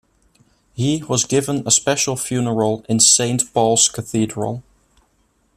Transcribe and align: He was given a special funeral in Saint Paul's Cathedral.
He 0.73 1.03
was 1.03 1.25
given 1.25 1.61
a 1.63 1.69
special 1.69 2.15
funeral 2.15 2.83
in 2.89 2.99
Saint 2.99 3.53
Paul's 3.53 3.87
Cathedral. 3.87 4.63